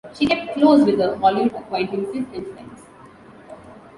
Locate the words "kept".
0.25-0.55